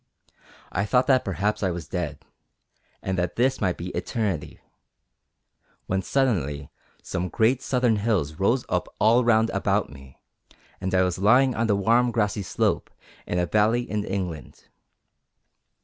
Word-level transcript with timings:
I 0.71 0.83
thought 0.85 1.05
that 1.05 1.23
perhaps 1.23 1.61
I 1.61 1.69
was 1.69 1.87
dead, 1.87 2.25
and 3.03 3.19
that 3.19 3.35
this 3.35 3.61
might 3.61 3.77
be 3.77 3.89
eternity; 3.89 4.59
when 5.85 6.01
suddenly 6.01 6.71
some 7.03 7.29
great 7.29 7.61
southern 7.61 7.97
hills 7.97 8.33
rose 8.39 8.65
up 8.67 8.87
all 8.97 9.23
round 9.23 9.51
about 9.51 9.91
me, 9.91 10.19
and 10.81 10.95
I 10.95 11.03
was 11.03 11.19
lying 11.19 11.53
on 11.53 11.67
the 11.67 11.75
warm, 11.75 12.09
grassy 12.09 12.41
slope 12.41 12.89
of 13.27 13.37
a 13.37 13.45
valley 13.45 13.81
in 13.83 14.03
England. 14.03 14.63